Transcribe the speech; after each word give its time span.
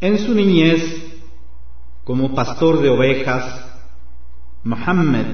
En 0.00 0.18
su 0.18 0.34
niñez, 0.34 0.82
como 2.04 2.34
pastor 2.34 2.80
de 2.80 2.90
ovejas, 2.90 3.64
Muhammad 4.64 5.26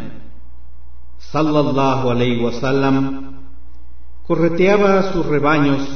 sallallahu 1.18 2.10
alayhi 2.10 2.42
wasallam 2.42 3.40
correteaba 4.26 4.98
a 4.98 5.12
sus 5.12 5.26
rebaños 5.26 5.88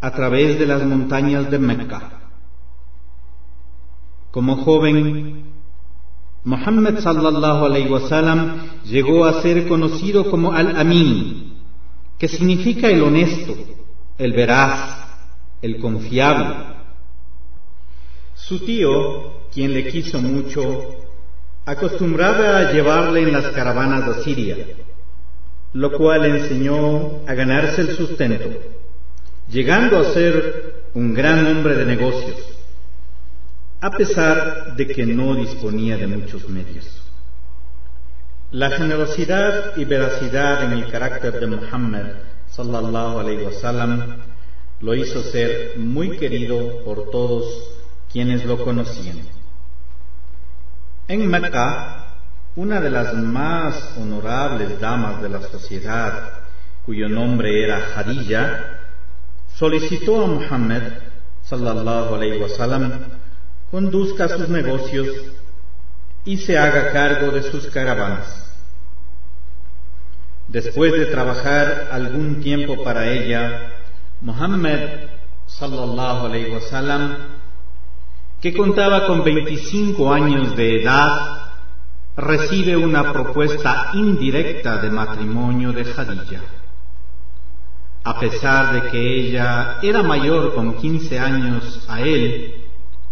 a 0.00 0.10
través 0.10 0.58
de 0.58 0.66
las 0.66 0.84
montañas 0.84 1.50
de 1.50 1.58
Mecca. 1.58 2.10
Como 4.30 4.56
joven, 4.56 5.52
Muhammad 6.44 6.98
sallallahu 7.00 7.64
alayhi 7.64 7.88
wasallam 7.88 8.60
llegó 8.84 9.24
a 9.24 9.42
ser 9.42 9.66
conocido 9.68 10.30
como 10.30 10.52
Al-Amin, 10.52 11.54
que 12.18 12.28
significa 12.28 12.88
el 12.88 13.02
honesto, 13.02 13.54
el 14.18 14.32
veraz, 14.32 15.08
el 15.62 15.80
confiable. 15.80 16.75
Su 18.46 18.60
tío, 18.60 19.48
quien 19.52 19.72
le 19.74 19.88
quiso 19.88 20.20
mucho, 20.20 20.94
acostumbraba 21.64 22.58
a 22.58 22.72
llevarle 22.72 23.22
en 23.22 23.32
las 23.32 23.48
caravanas 23.48 24.08
a 24.08 24.22
Siria, 24.22 24.56
lo 25.72 25.90
cual 25.90 26.22
le 26.22 26.28
enseñó 26.38 27.26
a 27.26 27.34
ganarse 27.34 27.80
el 27.80 27.96
sustento, 27.96 28.50
llegando 29.48 29.98
a 29.98 30.12
ser 30.12 30.84
un 30.94 31.12
gran 31.12 31.44
hombre 31.44 31.74
de 31.74 31.86
negocios, 31.86 32.36
a 33.80 33.90
pesar 33.90 34.76
de 34.76 34.86
que 34.86 35.04
no 35.04 35.34
disponía 35.34 35.96
de 35.96 36.06
muchos 36.06 36.48
medios. 36.48 36.86
La 38.52 38.70
generosidad 38.70 39.76
y 39.76 39.84
veracidad 39.84 40.62
en 40.66 40.72
el 40.78 40.88
carácter 40.88 41.40
de 41.40 41.48
Muhammad 41.48 42.06
sallallahu 42.52 43.18
alaihi 43.18 43.42
wasallam 43.42 44.18
lo 44.82 44.94
hizo 44.94 45.20
ser 45.24 45.78
muy 45.78 46.16
querido 46.16 46.84
por 46.84 47.10
todos 47.10 47.75
quienes 48.16 48.46
lo 48.46 48.64
conocían. 48.64 49.18
En 51.06 51.28
Mecca, 51.28 52.14
una 52.54 52.80
de 52.80 52.88
las 52.88 53.12
más 53.12 53.92
honorables 53.98 54.80
damas 54.80 55.20
de 55.20 55.28
la 55.28 55.42
sociedad, 55.42 56.32
cuyo 56.86 57.10
nombre 57.10 57.62
era 57.62 57.94
Hadija, 57.94 58.80
solicitó 59.54 60.24
a 60.24 60.28
Muhammad 60.28 60.82
sallallahu 61.42 62.14
alaihi 62.14 62.40
wasallam 62.40 62.90
conduzca 63.70 64.28
sus 64.28 64.48
negocios 64.48 65.08
y 66.24 66.38
se 66.38 66.56
haga 66.56 66.92
cargo 66.92 67.32
de 67.32 67.42
sus 67.42 67.66
caravanas. 67.66 68.50
Después 70.48 70.90
de 70.92 71.04
trabajar 71.04 71.90
algún 71.92 72.40
tiempo 72.40 72.82
para 72.82 73.10
ella, 73.10 73.72
Muhammad 74.22 74.80
sallallahu 75.48 76.28
alaihi 76.28 76.54
wasallam, 76.54 77.35
que 78.40 78.52
contaba 78.54 79.06
con 79.06 79.24
25 79.24 80.12
años 80.12 80.56
de 80.56 80.82
edad, 80.82 81.36
recibe 82.16 82.76
una 82.76 83.12
propuesta 83.12 83.90
indirecta 83.94 84.78
de 84.78 84.90
matrimonio 84.90 85.72
de 85.72 85.84
Khadija. 85.84 86.40
A 88.04 88.20
pesar 88.20 88.72
de 88.72 88.90
que 88.90 89.20
ella 89.20 89.78
era 89.82 90.02
mayor 90.02 90.54
con 90.54 90.76
15 90.76 91.18
años 91.18 91.84
a 91.88 92.00
él 92.00 92.64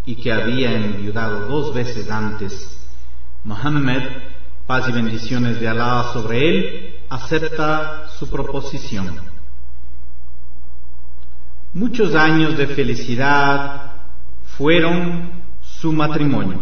y 0.06 0.14
que 0.16 0.32
había 0.32 0.72
enviudado 0.72 1.48
dos 1.48 1.74
veces 1.74 2.10
antes, 2.10 2.78
Muhammad, 3.42 4.02
paz 4.66 4.88
y 4.88 4.92
bendiciones 4.92 5.60
de 5.60 5.68
Alá 5.68 6.10
sobre 6.12 6.48
él, 6.48 6.94
acepta 7.10 8.08
su 8.18 8.30
proposición. 8.30 9.18
Muchos 11.72 12.14
años 12.14 12.56
de 12.56 12.68
felicidad 12.68 13.93
fueron 14.56 15.42
su 15.60 15.92
matrimonio. 15.92 16.60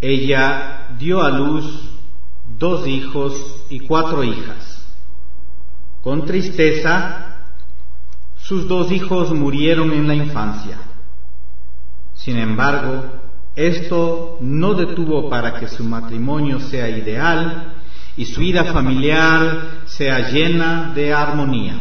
Ella 0.00 0.88
dio 0.98 1.22
a 1.22 1.30
luz 1.30 1.90
dos 2.58 2.86
hijos 2.86 3.64
y 3.68 3.80
cuatro 3.80 4.22
hijas. 4.24 4.86
Con 6.02 6.24
tristeza, 6.24 7.36
sus 8.36 8.68
dos 8.68 8.90
hijos 8.92 9.32
murieron 9.32 9.92
en 9.92 10.06
la 10.06 10.14
infancia. 10.14 10.78
Sin 12.14 12.38
embargo, 12.38 13.04
esto 13.56 14.38
no 14.40 14.74
detuvo 14.74 15.28
para 15.28 15.58
que 15.58 15.68
su 15.68 15.84
matrimonio 15.84 16.60
sea 16.60 16.88
ideal 16.88 17.74
y 18.16 18.24
su 18.24 18.40
vida 18.40 18.72
familiar 18.72 19.82
sea 19.86 20.30
llena 20.30 20.92
de 20.94 21.12
armonía. 21.12 21.74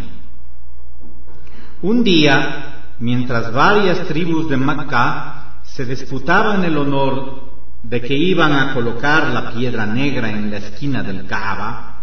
Un 1.81 2.03
día, 2.03 2.66
mientras 3.00 3.52
varias 3.52 4.08
tribus 4.08 4.50
de 4.50 4.58
Makkah 4.58 5.62
se 5.63 5.85
disputaban 5.85 6.63
el 6.63 6.78
honor 6.78 7.47
de 7.84 8.02
que 8.02 8.16
iban 8.16 8.53
a 8.53 8.74
colocar 8.74 9.28
la 9.28 9.52
piedra 9.52 9.85
negra 9.85 10.31
en 10.31 10.50
la 10.50 10.58
esquina 10.58 11.03
del 11.03 11.25
Kaaba, 11.25 11.97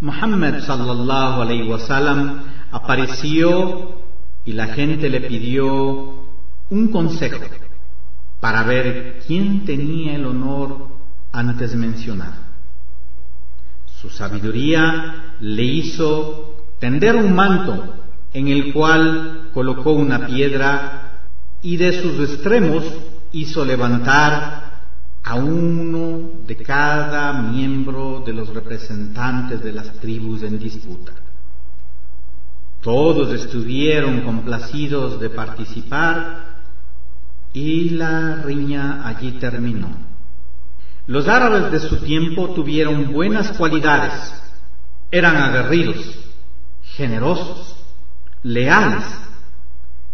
Muhammad 0.00 0.60
sallallahu 0.60 1.42
alayhi 1.42 1.68
wasallam 1.68 2.42
apareció 2.70 4.02
y 4.44 4.52
la 4.52 4.68
gente 4.68 5.08
le 5.08 5.22
pidió 5.22 6.26
un 6.68 6.88
consejo 6.88 7.40
para 8.40 8.62
ver 8.64 9.20
quién 9.26 9.64
tenía 9.64 10.16
el 10.16 10.26
honor 10.26 10.88
antes 11.32 11.74
mencionado. 11.74 12.46
Su 14.00 14.10
sabiduría 14.10 15.34
le 15.40 15.64
hizo 15.64 16.66
tender 16.78 17.16
un 17.16 17.34
manto 17.34 18.05
en 18.36 18.48
el 18.48 18.70
cual 18.74 19.48
colocó 19.54 19.92
una 19.92 20.26
piedra 20.26 21.22
y 21.62 21.78
de 21.78 22.02
sus 22.02 22.28
extremos 22.28 22.84
hizo 23.32 23.64
levantar 23.64 24.82
a 25.24 25.36
uno 25.36 26.32
de 26.46 26.54
cada 26.56 27.32
miembro 27.32 28.22
de 28.26 28.34
los 28.34 28.52
representantes 28.52 29.64
de 29.64 29.72
las 29.72 29.90
tribus 30.00 30.42
en 30.42 30.58
disputa. 30.58 31.12
Todos 32.82 33.32
estuvieron 33.32 34.20
complacidos 34.20 35.18
de 35.18 35.30
participar 35.30 36.56
y 37.54 37.88
la 37.90 38.42
riña 38.42 39.08
allí 39.08 39.32
terminó. 39.32 39.88
Los 41.06 41.26
árabes 41.26 41.72
de 41.72 41.88
su 41.88 41.96
tiempo 42.04 42.50
tuvieron 42.50 43.14
buenas 43.14 43.56
cualidades, 43.56 44.12
eran 45.10 45.36
aguerridos, 45.36 46.18
generosos, 46.82 47.75
leales, 48.46 49.04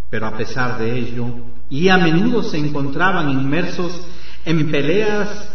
pero 0.09 0.26
a 0.26 0.37
pesar 0.37 0.78
de 0.78 0.98
ello, 0.98 1.26
y 1.69 1.88
a 1.88 1.98
menudo 1.98 2.43
se 2.43 2.56
encontraban 2.59 3.28
inmersos 3.31 4.06
en 4.44 4.70
peleas 4.70 5.53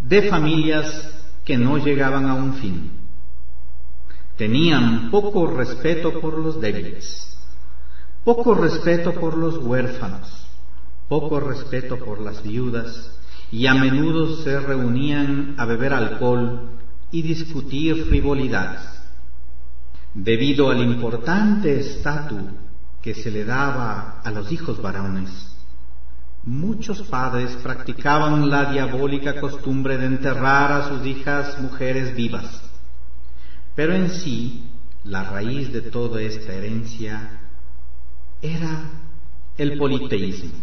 de 0.00 0.28
familias 0.28 1.12
que 1.44 1.56
no 1.56 1.76
llegaban 1.78 2.26
a 2.26 2.34
un 2.34 2.54
fin. 2.54 2.92
Tenían 4.36 5.10
poco 5.10 5.46
respeto 5.46 6.20
por 6.20 6.38
los 6.38 6.60
débiles, 6.60 7.38
poco 8.24 8.54
respeto 8.54 9.12
por 9.12 9.36
los 9.36 9.58
huérfanos, 9.58 10.46
poco 11.08 11.40
respeto 11.40 11.98
por 11.98 12.20
las 12.20 12.42
viudas 12.42 13.12
y 13.50 13.66
a 13.66 13.74
menudo 13.74 14.42
se 14.42 14.58
reunían 14.60 15.54
a 15.58 15.66
beber 15.66 15.92
alcohol 15.92 16.70
y 17.10 17.22
discutir 17.22 18.06
frivolidades. 18.06 18.95
Debido 20.16 20.70
al 20.70 20.80
importante 20.80 21.78
estatus 21.78 22.40
que 23.02 23.12
se 23.12 23.30
le 23.30 23.44
daba 23.44 24.22
a 24.24 24.30
los 24.30 24.50
hijos 24.50 24.80
varones, 24.80 25.54
muchos 26.42 27.02
padres 27.02 27.54
practicaban 27.56 28.48
la 28.48 28.72
diabólica 28.72 29.38
costumbre 29.38 29.98
de 29.98 30.06
enterrar 30.06 30.72
a 30.72 30.88
sus 30.88 31.06
hijas 31.06 31.60
mujeres 31.60 32.16
vivas. 32.16 32.62
Pero 33.74 33.92
en 33.92 34.08
sí, 34.08 34.64
la 35.04 35.24
raíz 35.24 35.70
de 35.70 35.82
toda 35.82 36.22
esta 36.22 36.54
herencia 36.54 37.38
era 38.40 38.84
el 39.58 39.76
politeísmo. 39.76 40.54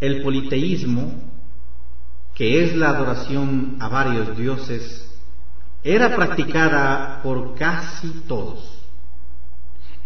El 0.00 0.22
politeísmo, 0.22 1.12
que 2.34 2.64
es 2.64 2.74
la 2.74 2.88
adoración 2.88 3.76
a 3.78 3.88
varios 3.88 4.34
dioses, 4.38 5.07
era 5.82 6.14
practicada 6.14 7.20
por 7.22 7.54
casi 7.54 8.24
todos. 8.26 8.74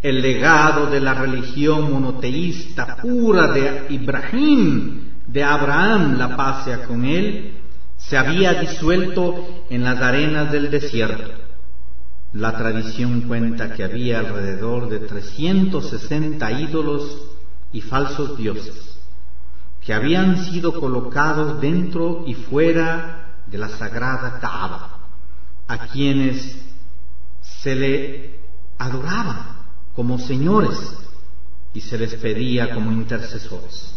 El 0.03 0.21
legado 0.21 0.87
de 0.87 1.01
la 1.01 1.15
religión 1.15 1.93
monoteísta 1.93 2.97
pura 2.97 3.49
de 3.49 3.87
Ibrahim, 3.91 5.13
de 5.27 5.45
Abraham, 5.45 6.19
la 6.19 6.37
paz 6.37 6.65
sea 6.65 6.85
con 6.85 7.05
él, 7.05 7.55
se 7.97 8.17
había 8.17 8.55
disuelto 8.55 9.65
en 9.71 9.85
las 9.85 10.01
arenas 10.01 10.51
del 10.51 10.71
desierto. 10.71 11.31
La 12.33 12.57
tradición 12.57 13.23
cuenta 13.23 13.75
que 13.75 13.85
había 13.85 14.19
alrededor 14.19 14.89
de 14.89 15.01
360 15.01 16.53
ídolos 16.53 17.29
y 17.73 17.81
falsos 17.81 18.37
dioses 18.37 18.93
que 19.85 19.93
habían 19.93 20.45
sido 20.45 20.79
colocados 20.79 21.61
dentro 21.61 22.25
y 22.27 22.35
fuera 22.35 23.41
de 23.47 23.59
la 23.59 23.69
sagrada 23.69 24.39
Kaaba, 24.41 25.02
a 25.69 25.89
quienes 25.89 26.59
se 27.41 27.75
le 27.75 28.41
adoraba 28.79 29.67
como 29.95 30.19
señores, 30.19 30.99
y 31.75 31.81
se 31.81 31.99
les 31.99 32.15
pedía 32.15 32.75
como 32.75 32.93
intercesores. 32.93 33.95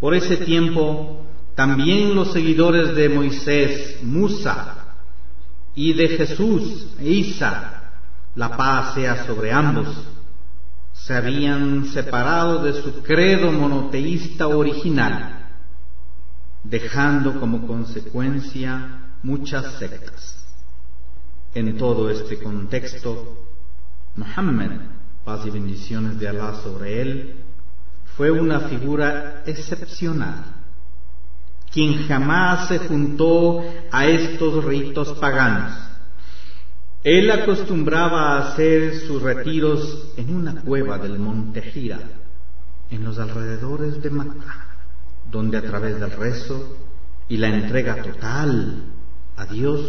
Por 0.00 0.14
ese 0.14 0.36
tiempo, 0.38 1.24
también 1.54 2.14
los 2.14 2.32
seguidores 2.32 2.94
de 2.94 3.08
Moisés, 3.08 4.02
Musa, 4.02 4.84
y 5.74 5.92
de 5.92 6.08
Jesús, 6.08 6.88
Isa, 7.00 7.90
la 8.36 8.56
paz 8.56 8.94
sea 8.94 9.26
sobre 9.26 9.52
ambos, 9.52 9.88
se 10.92 11.14
habían 11.14 11.86
separado 11.86 12.62
de 12.62 12.80
su 12.80 13.02
credo 13.02 13.50
monoteísta 13.50 14.46
original, 14.46 15.48
dejando 16.62 17.40
como 17.40 17.66
consecuencia 17.66 19.00
muchas 19.24 19.78
sectas. 19.78 20.36
En 21.54 21.78
todo 21.78 22.10
este 22.10 22.38
contexto, 22.38 23.46
Muhammad, 24.16 24.70
paz 25.24 25.46
y 25.46 25.50
bendiciones 25.50 26.18
de 26.20 26.28
Alá 26.28 26.60
sobre 26.62 27.00
él, 27.00 27.36
fue 28.16 28.30
una 28.30 28.60
figura 28.60 29.42
excepcional, 29.46 30.44
quien 31.72 32.06
jamás 32.06 32.68
se 32.68 32.78
juntó 32.80 33.64
a 33.90 34.06
estos 34.06 34.64
ritos 34.64 35.12
paganos. 35.18 35.72
Él 37.02 37.30
acostumbraba 37.30 38.36
a 38.36 38.52
hacer 38.52 39.00
sus 39.00 39.22
retiros 39.22 40.12
en 40.16 40.34
una 40.34 40.60
cueva 40.62 40.98
del 40.98 41.18
monte 41.18 41.62
Gira, 41.62 42.00
en 42.90 43.04
los 43.04 43.18
alrededores 43.18 44.02
de 44.02 44.10
Makkah, 44.10 44.66
donde 45.30 45.58
a 45.58 45.62
través 45.62 45.98
del 45.98 46.10
rezo 46.12 46.76
y 47.28 47.36
la 47.38 47.48
entrega 47.48 48.02
total 48.02 48.93
a 49.36 49.46
Dios, 49.46 49.80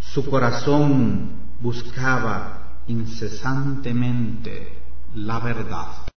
su 0.00 0.28
corazón 0.28 1.30
buscaba 1.60 2.80
incesantemente 2.86 4.78
la 5.14 5.40
verdad. 5.40 6.09